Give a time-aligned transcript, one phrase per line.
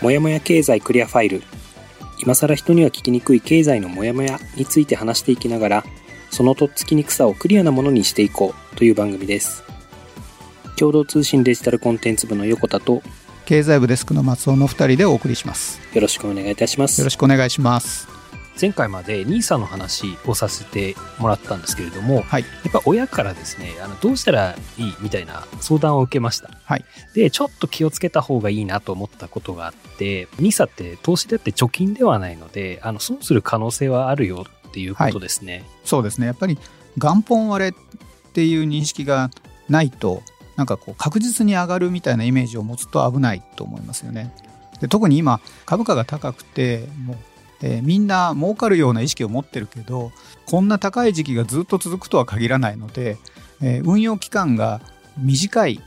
[0.00, 1.42] もやもや経済クリアファイル。
[2.22, 5.84] 今更人には聞きにくい経済のモヤモヤについて話していきながら
[6.30, 9.64] そのとっつきにくさをクリアなものにしていこうという番組です。
[10.76, 13.02] 共同通信デジタルコンテンツ部の横田と
[13.44, 15.80] 経済部デスクの松尾の2人でお送りします。
[15.92, 17.00] よろしくお願いいたします。
[17.00, 18.19] よろしくお願いします
[18.60, 26.84] 前回まで NISA の話をさせてもらったんですけれども、はい、やっぱ親からですねあのどうしたらいいみたいな相談を受けました、はい、
[27.14, 36.26] でちょっと気をつけた方がいいなと思ったことがあって NISA って投資であって貯金ではないのであの損する可能性はあるよっていうことですね、はい、そうですね。
[36.26, 36.58] やっぱり
[36.96, 37.74] 元本割れっ
[38.32, 39.30] ていう認識が
[39.68, 40.22] ないと
[40.56, 44.32] なんかこう確実に上がるみたいなイメージを持つと危ないと思いますよね。
[44.80, 47.16] で特に今株価が高くてもう
[47.62, 50.12] えー、みんな儲かるような意識を持ってるけど
[50.46, 53.18] こんな高い時期がずっと続くとは限らないので、
[53.62, 54.80] えー、運用期間が
[55.18, 55.80] 短い。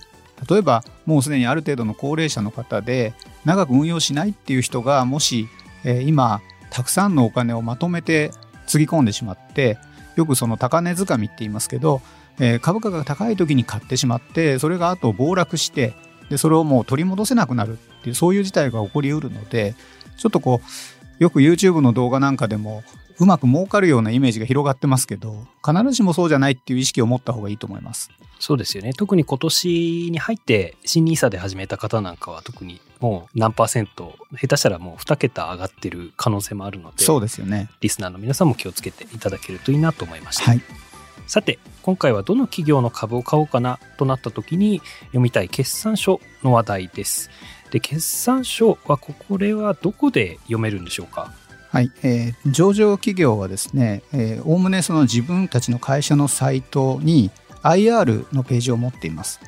[0.49, 3.13] 例えばもうすでにある程度の高齢者の方で
[3.45, 5.47] 長く運用しないっていう人がもし、
[5.85, 8.31] えー、今たくさんのお金をまとめて
[8.65, 9.77] つぎ込んでしまって
[10.15, 12.01] よくその高値掴みって言いますけど、
[12.39, 15.93] えー、株価が高い時に買ってしまってそれがあと暴落して
[16.29, 19.75] でそれをもう取り戻せなくなるっていうそういう事態が起こりうるので
[20.17, 22.83] ちょっとこうよく YouTube の動画なんかでも
[23.17, 28.11] うまく儲かるようなイメージが広がってますけど必ずしもそうじゃないっていう意識を持った方がいいと思います。
[28.39, 28.91] そうですよね。
[28.91, 37.69] 特に今年に入って新 NISA で始めた方なんかは特にもう何パーセント下手したらもう2桁上がってる可能性もあるのでそうですよね。
[37.79, 40.61] リスナーの皆さんも気をつけていただけるといいなと思いました、はい、
[41.25, 47.29] さて今回はどの企業の株を買おうかなとなった時に読みたい決算書の話題です
[47.73, 51.33] で決算書はこれはどこで読めるんでしょうか？
[51.71, 54.03] はい、えー、上場企業はですね、
[54.45, 57.31] おおむねその自分たちの会社のサイトに
[57.63, 59.39] IR のページを持っています。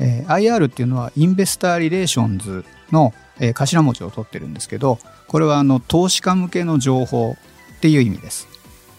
[0.00, 4.98] えー、IR っていうのは Investor Relations の、えー、頭文字を取ってるんですけど、
[5.28, 7.36] これはあの投資家向けの情報
[7.76, 8.48] っていう意味です。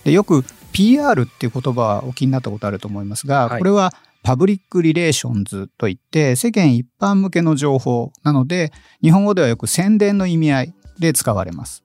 [0.04, 0.44] でよく
[0.74, 3.96] PR っていう言葉はお気になったことあると思いますが、はい、これは
[4.26, 8.72] Public Relations といって世間一般向けの情報なので
[9.04, 11.84] 日本語ではよく宣伝の意味合いで使われます。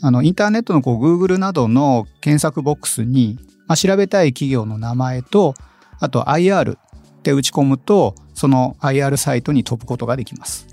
[0.00, 5.54] あの、インターネットのこう Google などの検索ボックスに、まあ、調べたい企業の名前と、
[6.00, 6.78] あと IR っ
[7.22, 10.66] て打ち込むと、その IR サイトに飛ぶことができます。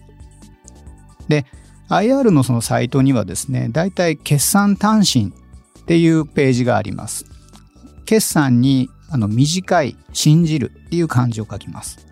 [1.28, 1.46] で、
[1.90, 5.34] IR のそのサイトにはですね、だいたい決算単身
[5.82, 7.26] っていうページがあります。
[8.06, 12.08] 決算にあの短い信じるっていう漢字を書きます。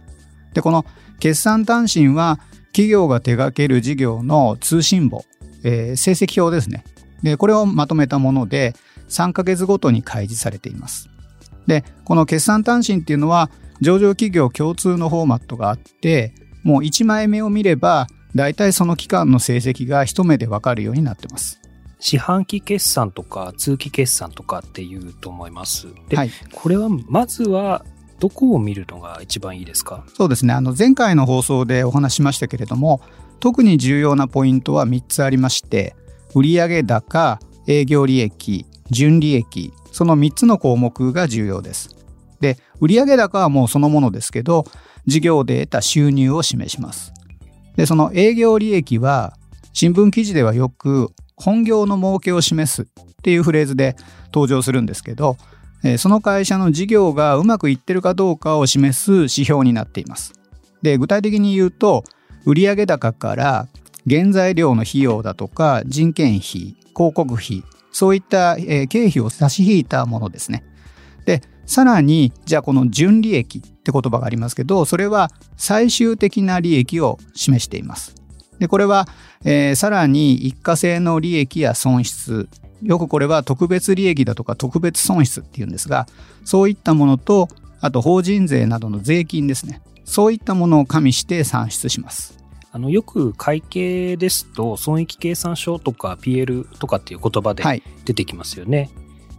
[0.54, 0.86] で、この
[1.20, 5.26] 決算単身は企業が手掛ける事業の通信簿、
[5.64, 6.84] えー、成績表ですね。
[7.24, 8.76] で、これをまとめたもので、
[9.10, 11.10] 3ヶ月ごとに開示されています。
[11.68, 13.50] で、この決算単身っていうのは、
[13.82, 16.34] 上場企業共通のフォーマットがあって、
[16.64, 21.60] もう1枚目を見れば、大体その期間の成績が一目でわかるようになってます。
[22.00, 25.88] 四半期決算とか通期決算とかっていうと思います。
[26.08, 27.86] で、はい、これはまずは
[28.20, 30.04] どこを見るのが一番いいですか？
[30.14, 30.54] そうですね。
[30.54, 33.02] あの前回の放送でお話しましたけれども、
[33.40, 35.96] 特に重要なポイントは3つありまして、
[36.36, 41.96] 売上高、営業利益、純利益、その3つの項目が重要です。
[42.40, 44.66] で、売上高はもうそのものですけど、
[45.06, 47.14] 事業で得た収入を示します。
[47.76, 49.34] で、その営業利益は、
[49.74, 52.86] 新聞記事ではよく本業の儲けを示すっ
[53.24, 53.96] ていうフレーズで
[54.26, 55.38] 登場するんですけど、
[55.98, 60.34] その会社の事業がうまくいってるかどうかを示す指標になっています。
[60.82, 62.04] で、具体的に言うと、
[62.46, 63.68] 売上高から
[64.10, 70.64] 原材料の費用だとか人件費、広告費、そういった、え経費を差し引いたものですね。
[71.26, 78.19] で、さらに、じゃあこの純利益って言葉がありますけど、それは最終的な利益を示しています。
[78.60, 79.08] で、これは、
[79.44, 82.50] えー、さらに一過性の利益や損失、
[82.84, 86.08] よくこれは特別利益だとか特別損失っていうんですが、
[86.46, 87.48] そういったものと、
[87.82, 89.82] あと法人税などの税金ですね。
[90.06, 92.40] そういったものを加味して算出します。
[92.72, 97.64] あのよく会計ですと損益計算書とか PL とかっていう言葉で
[98.06, 98.78] 出てきますよね。
[98.78, 98.84] は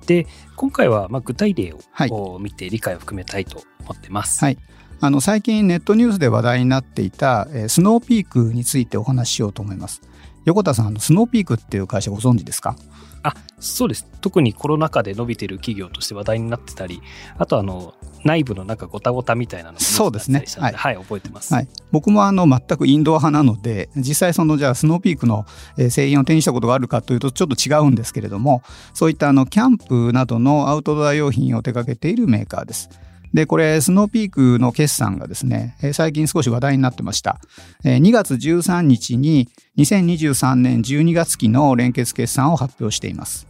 [0.03, 0.27] い、で
[0.57, 1.75] 今回はま具体例
[2.11, 4.45] を見て理解を含めたいと思ってます。
[4.45, 4.59] はい、
[5.03, 10.03] あの最近ネットニュースで話題になっていた、えスノーピークについてお話ししようと思います。
[10.45, 12.77] 横田さんあのスノーピークっていう会社ご存知ですか？
[13.23, 14.07] あそうです。
[14.21, 17.01] 特にコロナ禍で伸びてる企業として話題になってたり
[17.39, 17.95] あとあの
[18.25, 20.45] 内部のなんかごたごたみたいなのもそうですね。
[20.59, 25.47] はい、はい、覚えてます、はい、僕もあの全くインドア派なので実際そのじゃあスノーピークの
[25.89, 28.63] 製品を手にしたことがあるかというとちょっと違うんですけれども
[28.93, 32.91] そういったあのキャンプなどのアウトドア用品を手掛けているメーカーです
[33.33, 37.41] で、これ、スノーピークの決算がですね、最近少し話題になってました。
[37.85, 39.49] 2月13日に
[39.79, 43.47] 2023年12月期の連結決算を発表しています。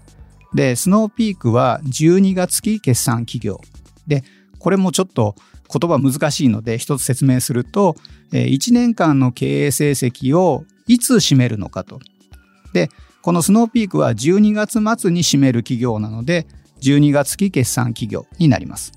[0.52, 3.60] で、スノーピークは12月期決算企業。
[4.06, 4.22] で、
[4.58, 5.34] これもちょっと
[5.72, 7.96] 言葉難しいので一つ説明すると、
[8.32, 12.00] 1年間の経営成績をいつ占めるのかと。
[12.74, 12.90] で、
[13.22, 16.46] このスノーピークは12月末に占める企業なので、
[16.82, 18.92] 12月期決算企業になります。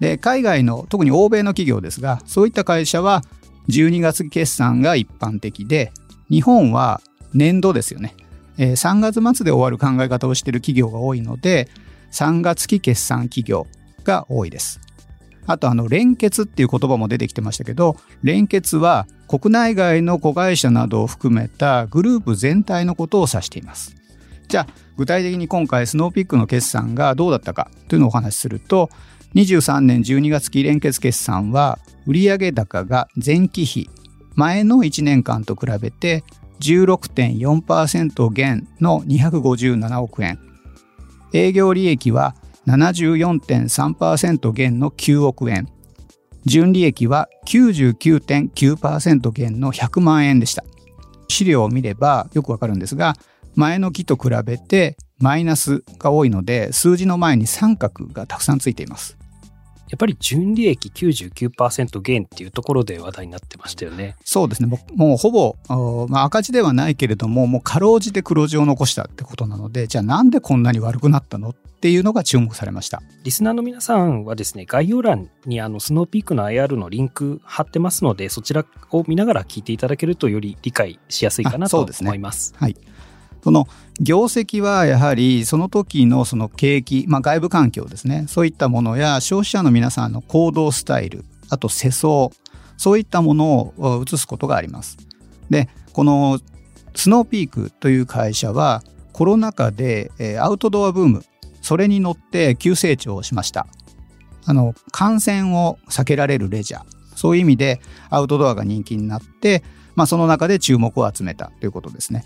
[0.00, 3.22] で、海外の、特に欧米の企業ですが、そういった会社は
[3.68, 5.92] 12月決算が一般的で、
[6.30, 7.00] 日本は
[7.34, 8.14] 年度ですよね。
[8.58, 11.68] えー、3月末で終わる考え方をしている企業が多いので、
[12.12, 13.66] 3月期決算企業
[14.02, 14.80] が多いです。
[15.46, 23.96] あと、あの、連結っていう言葉も出てきてましたけど、連結は国内外の子会社などを含めたグループ全体のことを指しています。
[24.48, 24.66] じゃあ、
[24.96, 28.90] 具体的に今回スノーピックの決算がどうだったかというのをお話しすると、
[29.34, 33.88] 23年12月期連結決算は売上高が前期比
[34.34, 36.24] 前の1年間と比べて
[36.60, 40.38] 16.4%減の257億円。
[41.32, 42.34] 営業利益は
[42.66, 45.68] 74.3%減の9億円。
[46.44, 50.64] 純利益は99.9%減の100万円でした。
[51.28, 53.14] 資料を見ればよくわかるんですが
[53.54, 59.19] 前の期と比べてマイナスが多いので数字の前に三角がたくさんついています。
[59.90, 64.16] やっぱり純利益99%減っていうところで話題になってましたよね。
[64.24, 64.68] そうですね。
[64.94, 65.56] もうほぼ、
[66.08, 73.02] まあ、赤字ではないけれども、もうかろうじて黒字を残したってことなので、じゃあなんでこんなに悪くなったのっていうのが注目されました。
[73.24, 82.48] リスナーの皆さんはですね、概要欄にあのスノーピークの IR のリンク貼ってますので、そちらを見ながら聞いていただけるとより理解しやすいかなと思います。
[82.48, 82.76] すね、はい。
[83.42, 83.66] その
[84.00, 92.30] 業績はやはりその時のその景気、まあ、外部環境ですねそういったものや消費者の皆さんの行動スタイルあと世相
[92.76, 94.96] そういったものを移すことがあります。
[95.50, 96.38] でこの
[96.94, 98.82] スノーピークという会社は
[99.12, 100.10] コロナ禍で
[100.40, 101.24] アウトドアブーム
[101.60, 103.66] それに乗って急成長しました。
[104.46, 106.82] あの感染を避けられるレジャー
[107.14, 109.62] そういう意味でアウトドアが人気になって、
[109.94, 112.24] まあ、その中で注目を集めたということですね。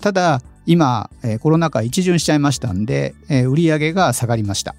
[0.00, 4.74] ただ今、えー、コロナ禍一巡しちゃいましたんで、えー、売り上げが下がりました。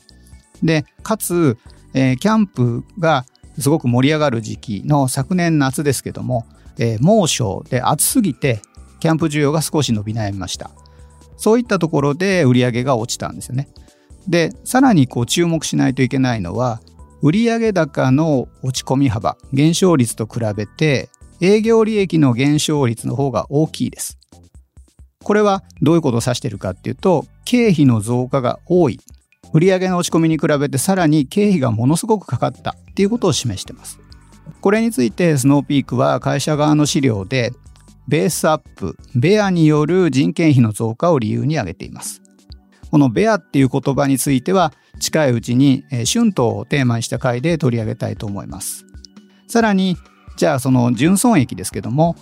[0.63, 1.57] で、かつ、
[1.93, 3.25] えー、キャンプが
[3.59, 6.45] すごく盛り上がる時期の昨年夏ですけども、
[6.77, 8.61] えー、猛暑で暑すぎて、
[8.99, 10.71] キャンプ需要が少し伸び悩みました。
[11.37, 13.67] そういったところで売り上げが落ちたんですよね。
[14.27, 16.81] で、さらにこう注目しないといけないのは、
[17.21, 21.09] 売上高の落ち込み幅、減少率と比べて、
[21.41, 24.17] 営業利益の減少率の方が大きいです。
[25.25, 28.99] これはどういうことを指しているかっていうと、経費の増加が多い。
[29.53, 33.99] 売上の落ち込みに比べてさらに経費がものすごくかかったっていうことを示しています。
[34.61, 37.53] これについてスノーピークは会社側の資料で
[38.07, 42.21] ベースアップ、ベアによる人件費の増加を理由に挙げています。
[42.91, 48.85] このベアっていう言葉については近いうちに春闘をテーマにした回で取り上げたいと思います。
[49.47, 49.97] さらに、
[50.37, 52.15] じゃあその純損益ですけども、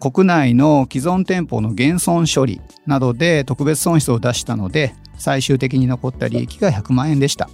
[0.00, 7.48] 国内の既存店舗の減損処理などで特別損失を出したので最終的に残った利益が100万円でした。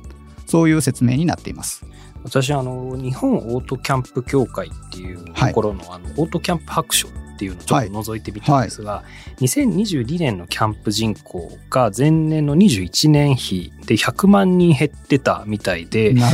[0.46, 1.86] そういう説明になっています。
[2.24, 9.02] 私あの日本オートキャンプ協会っていうところのはい、あのオートキャンプ白書っていうのをちょっと覗いてみたんですが、はい。
[9.02, 9.08] は
[9.40, 16.32] い、2022年のキャンプ人口が前年の21年比で100万人減ってたみたいで、まあ、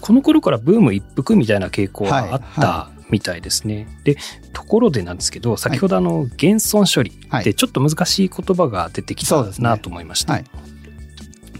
[0.00, 3.86] この頃からブーム一服みたいな傾向があったみたいですね。
[4.04, 4.16] で、
[4.52, 10.34] ところでなんですけど、先ほどあの、減損処理ってちょっと難しい言葉が出てきたなと思いました。
[10.34, 10.44] はい、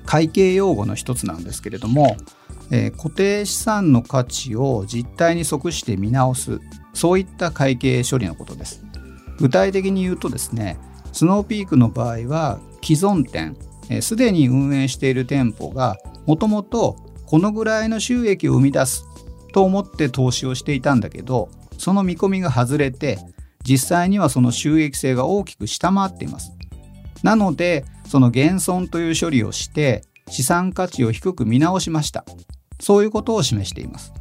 [0.04, 2.16] 会計用語の一つなんですけれども、
[2.70, 6.60] えー、固定資産の価値を実態に即して見直す、
[6.92, 8.84] そういった会計処理のことです。
[9.38, 10.78] 具体的に言うとですね、
[11.12, 13.56] スノーピークの場合は既存店、
[14.02, 19.04] す、え、で、に運営している店舗がもともとこのぐらいの収益を生み出す
[19.52, 23.18] と思って投資をしていたんだけどその見込みが外れて
[23.64, 26.52] 実際にはその収益性が大きく下回っています。
[27.22, 32.24] なのでその減損という処理をして資産価値を低く見直しました。
[32.80, 34.12] そういうことを示しています。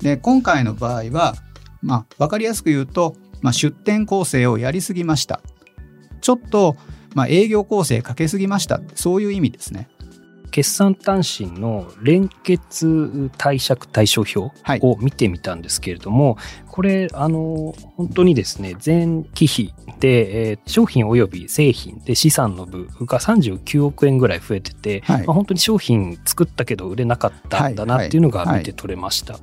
[0.00, 1.34] で今回の場合は
[1.80, 5.40] まあ分かりやすく言うと、まあ、出店構成をやりすぎました。
[6.20, 6.76] ちょっと、
[7.14, 9.88] まあ、営業構成かけすぎましたそういう意味ですね。
[10.52, 29.38] 決算単身の連結貸借対照表を見てみたんですけれども、はい、これ、あの、本当にですね、前期比で、えー、商品及び製品で資産の部が39億円ぐらい増えてて、はい、まあ、本当に商品作ったけど売れなかったんだなっていうのが見て取れました。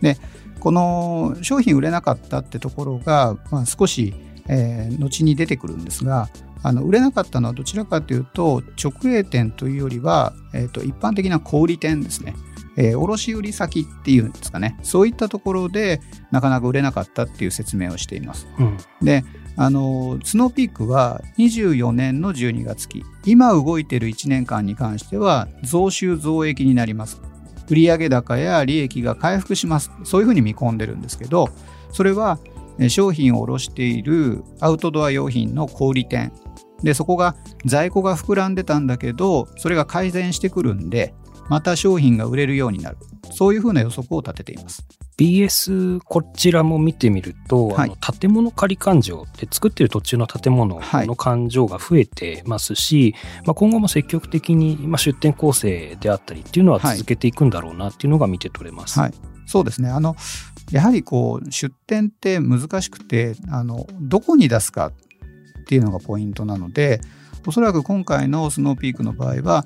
[0.00, 0.16] で
[0.58, 4.14] この商品売れなかったってところが、まあ、少し、
[4.48, 6.28] えー、後に出てくるんですが、
[6.62, 12.34] あの売れなかったのはどちらかというと直営店というよりは、えーと、一般的な小売店ですね、
[12.76, 14.78] えー、卸売先っていうんですかね。
[14.82, 16.00] そういったところで
[16.30, 18.46] なかなか売れなかったっていう説明をしています。
[18.58, 19.24] うん、で
[19.56, 23.04] あのスノーピークは24年の12月期。
[23.24, 27.20] 今動いている1年間に関しては増収増益になります。
[27.68, 29.90] 売上高や利益が回復します。
[30.04, 31.48] そういうふうに見込んでるんですけど
[31.92, 32.38] それは
[32.88, 36.32] 商品を卸しているアウトドア用品の小売店
[36.82, 41.14] で、そこが在庫が膨らんでたんだけど、それが改善してくるんで、
[41.48, 42.96] また商品が売れるようになる。
[43.30, 44.84] そういうふうな予測を立てています。
[45.18, 58.98] BS こちらも見てみると、はい、あの建物仮勘定で作ってる途中の建物の勘定が増えてますし、はい、まあ、今後も積極的に、まあ、出店構成であったりっていうのは続けていくんだろうなっていうのが見て取れます。
[58.98, 59.12] はい、
[59.46, 60.16] そうですねあの
[60.70, 64.92] やはりこう出店って難しくてあのどこに出すか
[65.62, 67.00] っていうのがポイントなので
[67.46, 69.64] おそらく今回のスノーピークの場合は、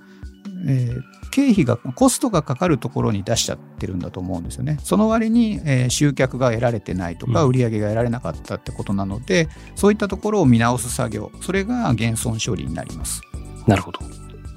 [0.66, 4.78] えー、経費がコストがかかるところに出しちゃってるんだと思うんですよね。
[4.82, 13.20] その割に、えー、集客が得られてないとか、売り上げが得られなかったってことなので、うん、そういったところを見直す作業それが減損処理になります。
[13.66, 13.98] なるほど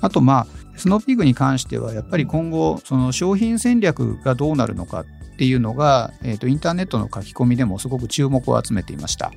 [0.01, 5.05] あとまあスノーピークに関してはやっぱり今後その商品戦略がどうなるのかっ
[5.38, 9.31] ていうのが、えーとインターネットの書き込みでもすごく注目を集めていました。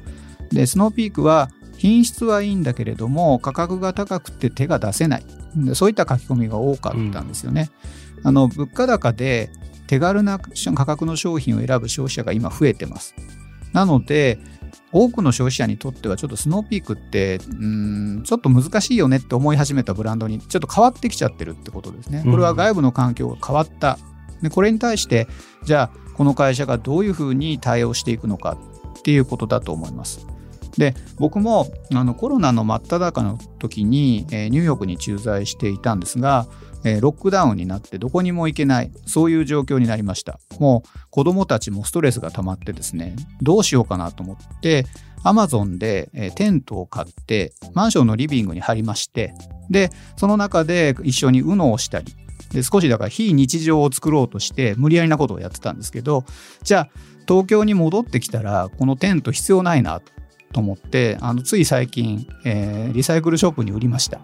[0.52, 1.50] でスノーピークは
[1.82, 5.24] 品質はいいんだけれども価格が高くて手が出せない
[5.74, 7.72] そういった書き込みが多かったんですよね。
[8.18, 9.50] うん、あの物価高で
[9.88, 13.16] 手軽な価格の商品を選ぶ消費者が今増えてます。
[13.72, 14.38] なので
[14.92, 22.22] 多くの消費者にとってはちょっとスノーピークってうんちょっと難しいよねって思い始めたブランドにちょっと変わってきちゃってるってことですね。
[22.24, 23.98] これは外部の環境が変わった。
[24.40, 25.26] でこれに対して
[25.64, 28.56] じゃあこの会社がどういうふうに対応していくのか
[29.00, 30.24] っていうことだと思います。
[30.76, 36.46] で僕もあのコロナの真っ只中の時に、えー、ニューヨークに駐在していたんですが、
[36.84, 40.38] えー、ロックダウンになってどこにも行けないそういう状況になりました。
[40.58, 44.86] もう子供たちもストレスが溜まってですねどうしようかなと思って
[45.24, 49.34] アマゾンで、えー、テントを買ってマンションのリビングに貼りまして
[49.70, 52.14] でその中で一緒に UNO をしたり
[52.52, 56.24] で少しだから非日常を作ろうとして無理やりなことをやってたんですけど
[56.62, 56.88] じゃあ
[57.26, 60.00] 東京に戻ってきたらこのテント必要ないな
[60.52, 64.20] と思ってあのつい最近、えー、リサイクルショップに売りました。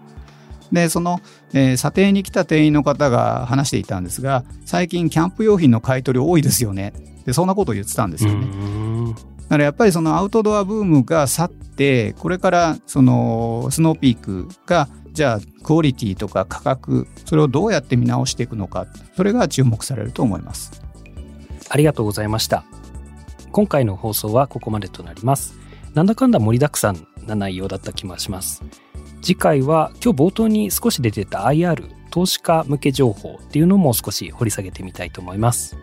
[0.71, 1.19] でその、
[1.53, 6.93] えー、査定に来た店員の方が話していたんですが最近キャンプ用品の買い取り多いですよね。
[7.25, 9.13] でそんなことを言ってたんですよね。
[9.43, 18.85] だからやっぱりそのアウトドアブームが去ってこれからそのスノーピークがじゃあクオリティとか価格それをどうやって見直していくのか
[19.17, 20.83] それが注目されると思います。
[21.71, 22.63] ありがとうございました。
[23.51, 25.58] 今回の放送はここまでとなります
[25.93, 28.63] なんだかんだ盛りだくさんな内容だった気もします。
[29.21, 35.77] 次回は今日冒頭に少し出てた IR 投資家向け情報っていうのも少し掘り下げてみたいと思います。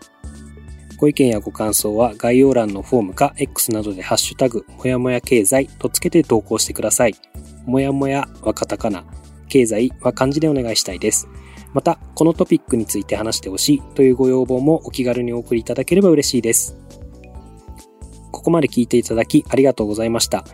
[0.97, 7.15] ご意見やご感想は概要欄のフォームか X などでハッシュタグもやもや経済とつけて投稿してください。
[7.65, 9.05] もやもやはカタカナ、
[9.47, 11.27] 経済は漢字でお願いしたいです。
[11.73, 16.75] また、このトピックについて話してほしいというご要望もお気軽にお送りいただければ嬉しいです。
[18.47, 20.45] ここまで聞いていただきありがとうございました。